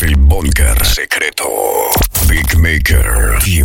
El 0.00 0.16
búnker 0.16 0.86
secreto. 0.86 1.44
Big 2.28 2.56
Maker. 2.56 3.36
The 3.44 3.62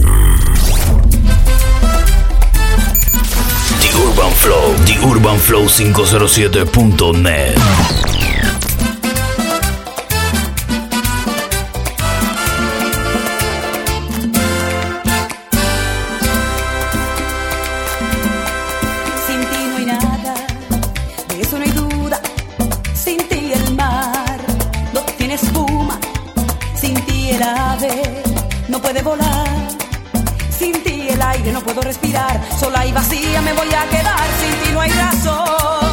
Urban 3.93 4.31
Flow, 4.33 4.73
The 4.85 4.97
Urban 5.05 5.37
Flow 5.37 5.67
507.net. 5.67 8.22
volar. 29.01 29.47
Sin 30.57 30.83
ti 30.83 31.07
el 31.09 31.21
aire 31.21 31.51
no 31.51 31.61
puedo 31.61 31.81
respirar. 31.81 32.39
Sola 32.59 32.85
y 32.85 32.91
vacía 32.91 33.41
me 33.41 33.53
voy 33.53 33.67
a 33.73 33.89
quedar. 33.89 34.27
Sin 34.39 34.63
ti 34.63 34.73
no 34.73 34.81
hay 34.81 34.91
razón 34.91 35.92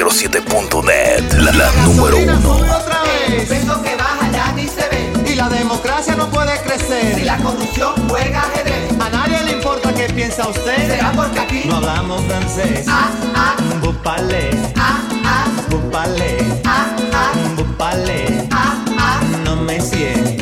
907.net, 0.00 1.32
la, 1.34 1.52
la 1.52 1.70
número 1.84 2.16
uno. 2.16 2.60
Y 5.26 5.34
la 5.34 5.48
democracia 5.50 6.16
no 6.16 6.30
puede 6.30 6.58
crecer. 6.62 7.16
Si 7.16 7.24
la 7.24 7.36
corrupción 7.36 7.92
juega 8.08 8.40
ajedrez. 8.40 8.92
A 8.98 9.10
nadie 9.10 9.42
le 9.44 9.52
importa 9.52 9.92
qué 9.92 10.04
piensa 10.04 10.48
usted. 10.48 10.86
Será 10.86 11.12
porque 11.12 11.40
aquí 11.40 11.62
no 11.66 11.76
hablamos 11.76 12.22
francés. 12.24 12.86
Ah, 12.88 13.10
ah. 13.34 13.56
Bupale. 13.82 14.50
Ah, 14.76 15.02
ah. 15.22 15.46
Bupale. 15.68 16.38
Ah, 16.64 16.96
ah. 17.12 17.32
Bupale. 17.56 18.48
Ah, 18.50 18.82
ah. 18.98 19.20
No 19.44 19.56
me 19.56 19.80
cierre. 19.82 20.38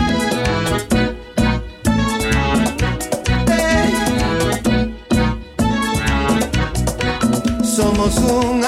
somos 7.79 8.17
un 8.17 8.65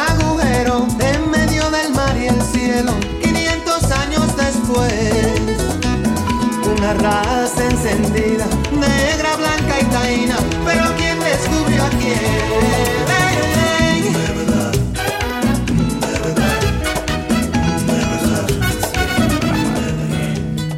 encendida, 7.90 8.46
negra, 8.72 9.36
blanca 9.36 9.80
y 9.80 9.84
taína. 9.84 10.36
Pero 10.64 10.84
¿quién 10.96 11.18
descubrió 11.20 11.84
a 11.84 11.88
quién? 11.90 13.30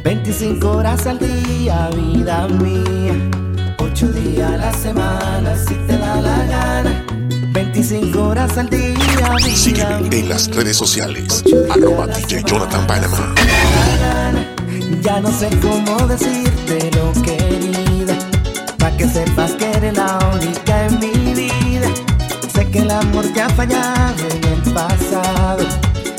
25 0.03 0.69
horas 0.71 1.07
al 1.07 1.19
día, 1.19 1.89
vida 1.95 2.47
mía. 2.47 3.13
8 3.77 4.07
días 4.09 4.51
a 4.51 4.57
la 4.57 4.73
semana, 4.73 5.55
si 5.55 5.75
te 5.87 5.97
da 5.97 6.15
la 6.21 6.45
gana. 6.45 7.05
25 7.51 8.19
horas 8.21 8.57
al 8.57 8.69
día, 8.69 8.95
vida 9.37 9.55
Sígueme 9.55 10.01
mía. 10.09 10.19
en 10.19 10.29
las 10.29 10.53
redes 10.55 10.77
sociales. 10.77 11.43
Arroba 11.69 12.07
DJ 12.07 12.43
Jonathan 12.45 12.85
Panama. 12.87 13.33
Ya 15.01 15.19
no 15.19 15.31
sé 15.31 15.49
cómo 15.61 16.07
decirte 16.07 16.52
lo 16.79 17.11
querida, 17.21 18.15
pa' 18.79 18.91
que 18.97 19.07
sepas 19.07 19.51
que 19.51 19.69
eres 19.71 19.95
la 19.95 20.17
única 20.33 20.87
en 20.87 20.99
mi 20.99 21.33
vida. 21.33 21.87
Sé 22.53 22.69
que 22.69 22.79
el 22.79 22.91
amor 22.91 23.25
te 23.33 23.41
ha 23.41 23.49
fallado 23.49 24.23
en 24.31 24.43
el 24.53 24.73
pasado, 24.73 25.65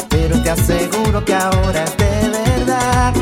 pero 0.08 0.40
te 0.42 0.50
aseguro 0.50 1.24
que 1.24 1.34
ahora 1.34 1.84
es 1.84 1.96
de 1.96 2.28
verdad. 2.28 3.12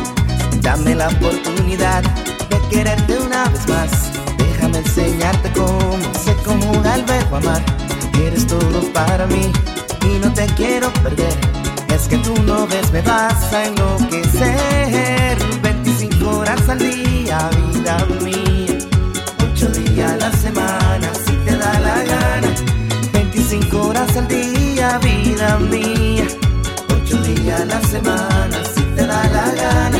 Dame 0.60 0.94
la 0.94 1.09
oportunidad 1.09 2.03
de 2.50 2.59
quererte 2.70 3.19
una 3.19 3.44
vez 3.49 3.69
más. 3.69 3.91
Déjame 4.37 4.78
enseñarte 4.78 5.50
cómo 5.53 5.99
se 6.25 6.34
conjuga 6.44 6.94
el 6.97 7.04
verbo 7.04 7.37
amar. 7.37 7.62
Eres 8.26 8.47
todo 8.47 8.81
para 8.93 9.26
mí 9.26 9.50
y 10.03 10.19
no 10.19 10.32
te 10.32 10.47
quiero 10.54 10.93
perder. 11.03 11.37
Es 11.94 12.09
que 12.09 12.19
tú 12.19 12.34
no 12.43 12.66
ves, 12.66 12.93
me 12.93 13.00
vas 13.03 13.53
a 13.53 13.64
enloquecer. 13.64 15.22
25 16.53 16.69
horas 16.69 16.69
al 16.69 16.79
día, 16.79 17.51
vida 17.73 18.07
mía. 18.21 18.79
8 19.53 19.69
días 19.69 20.13
a 20.13 20.17
la 20.17 20.33
semana, 20.33 21.09
si 21.25 21.33
te 21.45 21.57
da 21.57 21.81
la 21.81 22.05
gana. 22.05 22.49
25 23.13 23.89
horas 23.89 24.17
al 24.17 24.29
día, 24.29 24.99
vida 24.99 25.59
mía. 25.59 26.27
8 27.05 27.23
días 27.23 27.61
a 27.61 27.65
la 27.65 27.81
semana, 27.83 28.57
si 28.75 28.83
te 28.83 29.07
da 29.07 29.25
la 29.29 29.51
gana. 29.62 29.99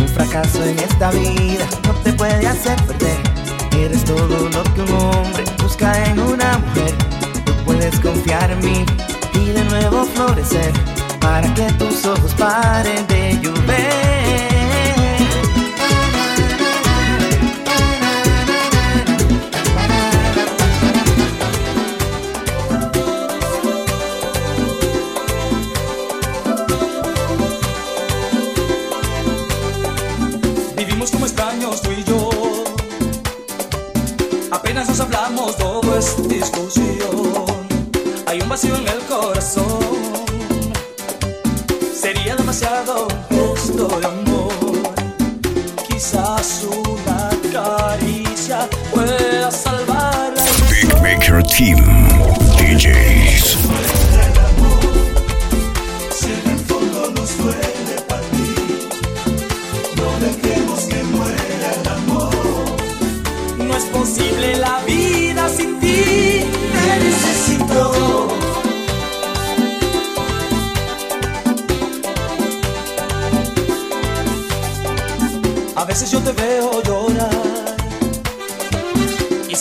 Un 0.00 0.08
fracaso 0.08 0.64
en 0.64 0.78
esta 0.78 1.10
vida 1.10 1.66
no 1.86 1.92
te 2.02 2.12
puede 2.14 2.46
hacer 2.46 2.76
perder. 2.86 3.18
Eres 3.78 4.04
todo 4.04 4.48
lo 4.48 4.62
que 4.74 4.80
un 4.80 4.92
hombre 4.92 5.44
busca 5.62 5.92
en 6.06 6.18
una 6.18 6.58
mujer. 6.58 6.94
Tú 7.44 7.52
puedes 7.66 8.00
confiar 8.00 8.50
en 8.52 8.60
mí 8.60 8.86
y 9.34 9.46
de 9.50 9.64
nuevo 9.64 10.04
florecer 10.14 10.72
para 11.20 11.52
que 11.52 11.70
tus 11.74 12.06
ojos 12.06 12.32
paren 12.38 13.06
de 13.06 13.38
llover. 13.42 15.03
Discusión. 36.44 37.44
Hay 38.26 38.40
un 38.40 38.48
vacío 38.48 38.74
en 38.76 38.88
el 38.88 38.98
corazón. 39.08 39.64
Sería 41.94 42.36
demasiado 42.36 43.08
un 43.30 43.54
gesto 43.56 43.88
de 44.00 44.06
amor. 44.06 44.52
Quizás 45.88 46.64
una 46.64 47.30
caricia 47.52 48.68
pueda 48.92 49.50
salvar 49.50 50.34
la 50.36 50.42
Big 50.70 51.02
Maker 51.02 51.42
Team. 51.44 52.03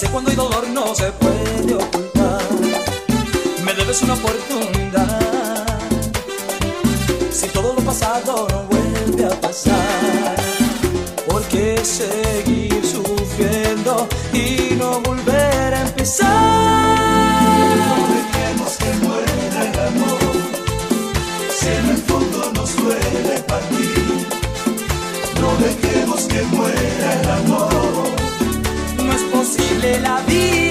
Y 0.02 0.08
cuando 0.08 0.32
hay 0.32 0.36
dolor 0.36 0.68
no 0.70 0.96
se 0.96 1.12
puede 1.12 1.76
ocultar. 1.76 2.42
Me 3.64 3.74
debes 3.76 4.02
una 4.02 4.16
oportunidad. 4.16 5.68
Si 7.32 7.48
todo 7.50 7.76
lo 7.76 7.82
pasado 7.82 8.48
no 8.50 8.64
vuelve 8.64 9.26
a 9.26 9.40
pasar, 9.40 10.36
¿por 11.28 11.44
qué 11.44 11.80
seguir 11.86 12.84
sufriendo 12.84 14.08
y 14.34 14.74
no 14.76 15.00
volver 15.02 15.74
a 15.76 15.82
empezar? 15.82 16.28
No 17.88 18.08
dejemos 18.16 18.78
que 18.78 18.94
muera 19.06 19.60
el 19.70 19.80
amor, 19.90 20.20
si 21.56 21.68
en 21.68 21.90
el 21.90 21.98
fondo 21.98 22.52
nos 22.56 22.76
duele 22.78 23.40
partir. 23.48 24.28
No 25.40 25.56
dejemos 25.64 26.24
que 26.24 26.42
muera 26.44 27.22
el 27.22 27.30
amor. 27.30 27.73
be 30.34 30.63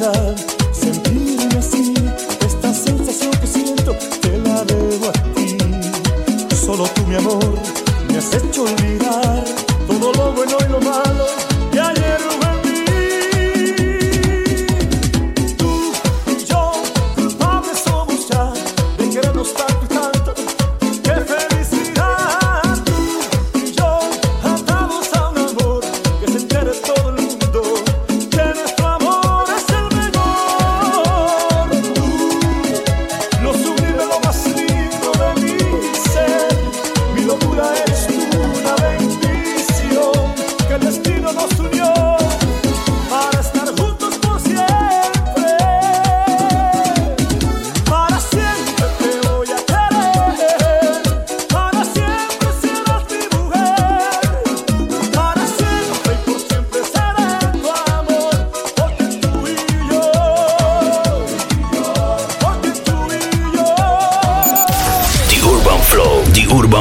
love. 0.00 0.39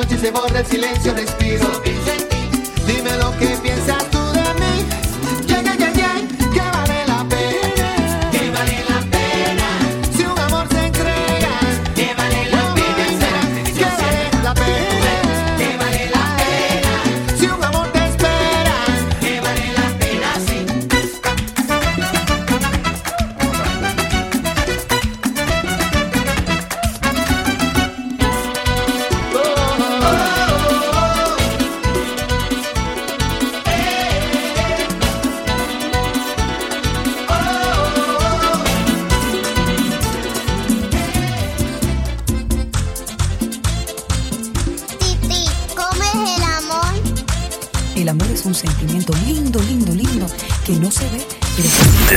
noche 0.00 0.16
se 0.16 0.30
borra 0.30 0.60
el 0.60 0.66
silencio, 0.66 1.12
respiro. 1.12 2.19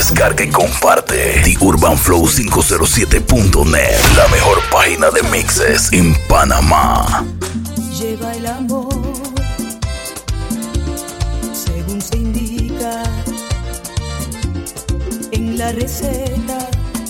Descarga 0.04 0.44
y 0.44 0.50
comparte 0.50 1.42
The 1.46 1.56
Urban 1.62 1.98
Flow 1.98 2.28
507.net, 2.28 4.18
la 4.18 4.28
mejor 4.28 4.62
página 4.70 5.10
de 5.12 5.24
mixes 5.30 5.94
en 5.94 6.14
Panamá. 6.28 7.24
Lleva 7.98 8.34
el 8.34 8.46
amor, 8.46 8.94
según 11.54 12.02
se 12.02 12.18
indica, 12.18 13.02
en 15.32 15.58
la 15.58 15.72
receta 15.72 16.58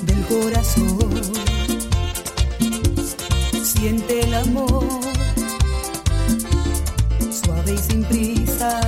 del 0.03 0.21
corazón. 0.27 1.33
Siente 3.63 4.19
el 4.19 4.35
amor, 4.35 4.85
suave 7.43 7.73
y 7.73 7.77
sin 7.79 8.03
prisa, 8.03 8.79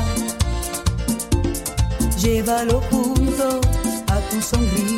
llévalo 2.21 2.81
junto 2.91 3.62
função 4.35 4.65
gris. 4.65 4.94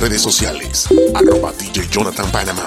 redes 0.00 0.22
sociales. 0.22 0.88
Arroba 1.14 1.52
DJ 1.52 1.86
Jonathan 1.90 2.30
Panamá. 2.32 2.66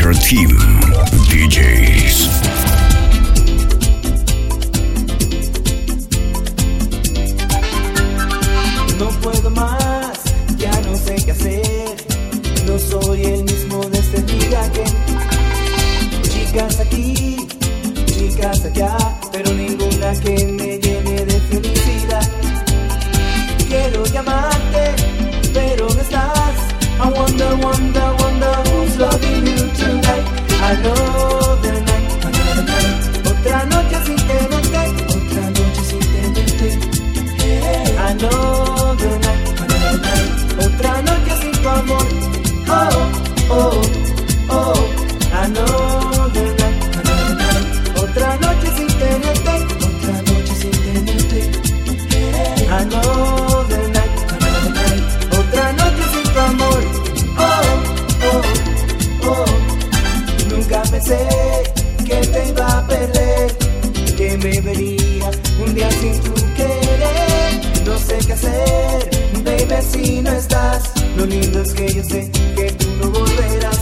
Team 0.00 0.48
DJs. 1.28 2.30
No 8.98 9.08
puedo 9.20 9.50
más, 9.50 10.18
ya 10.56 10.72
no 10.80 10.96
sé 10.96 11.16
qué 11.22 11.32
hacer. 11.32 11.96
No 12.66 12.78
soy 12.78 13.24
el 13.24 13.44
mismo 13.44 13.84
desde 13.90 14.16
el 14.16 14.24
este 14.24 14.48
día 14.48 14.72
que. 14.72 14.84
Chicas 16.30 16.80
aquí, 16.80 17.36
chicas 18.06 18.64
allá, 18.64 18.96
pero 19.30 19.52
ninguna 19.52 20.12
que 20.14 20.46
me 20.46 20.78
llene 20.78 21.26
de 21.26 21.40
felicidad. 21.50 22.26
Quiero 23.68 24.06
llamarte, 24.06 24.94
pero 25.52 25.88
no 25.88 26.00
estás. 26.00 26.56
I 27.02 27.08
wonder, 27.10 27.54
wonder, 27.56 28.19
who's 28.80 28.96
loving 28.98 29.46
you 29.46 29.58
tonight. 29.74 30.26
I 30.62 30.82
know. 30.82 31.39
un 65.64 65.74
día 65.74 65.90
sin 65.90 66.18
tu 66.20 66.34
querer. 66.54 67.60
No 67.84 67.98
sé 67.98 68.18
qué 68.26 68.32
hacer, 68.32 69.10
baby, 69.44 69.82
si 69.82 70.20
no 70.20 70.32
estás. 70.32 70.92
Lo 71.16 71.26
lindo 71.26 71.62
es 71.62 71.72
que 71.72 71.92
yo 71.92 72.02
sé 72.04 72.30
que 72.56 72.72
tú 72.72 72.86
no 73.00 73.10
volverás. 73.10 73.78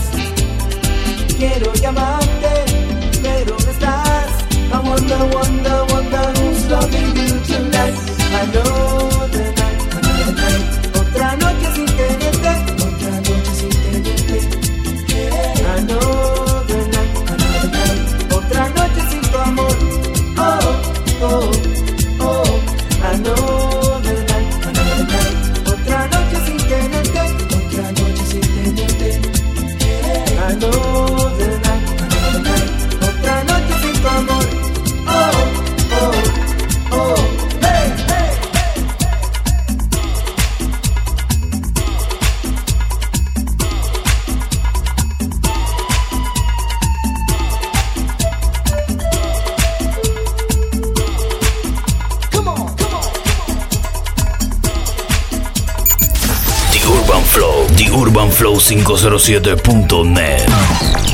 Quiero 1.37 1.73
llamarte, 1.73 2.53
pero 3.21 3.55
no 3.57 3.71
estás. 3.71 4.29
I 4.71 4.77
wonder, 4.87 5.17
wonder, 5.35 5.85
wonder 5.93 6.33
who's 6.39 6.69
loving 6.69 7.15
you 7.15 7.39
tonight. 7.47 7.95
I 8.31 8.45
know. 8.53 9.18
flow507.net. 58.31 61.08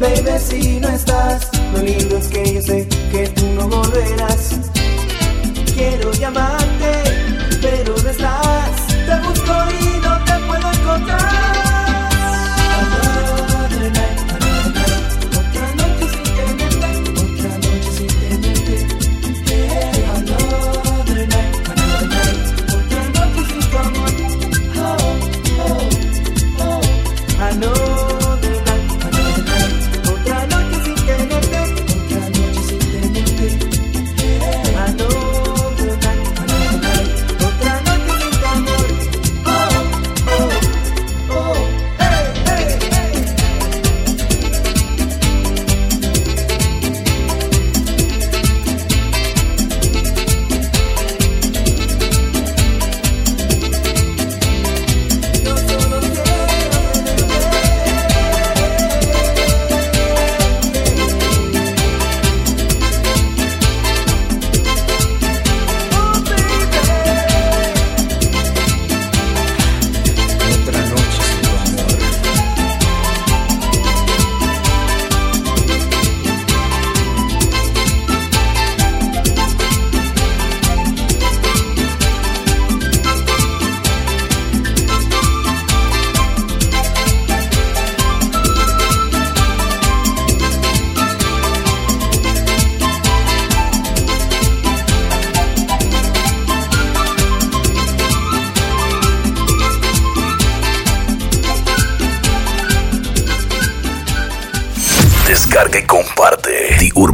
baby, 0.00 0.38
si 0.38 0.80
no 0.80 0.88
estás. 0.88 1.59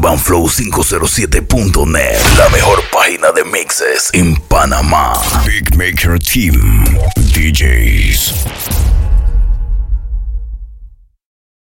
urbanflow507.net, 0.06 2.38
la 2.38 2.48
mejor 2.50 2.80
página 2.92 3.32
de 3.32 3.44
mixes 3.44 4.10
en 4.12 4.36
Panamá. 4.36 5.14
Big 5.44 5.74
Maker 5.74 6.20
Team, 6.20 6.84
DJs. 7.34 8.95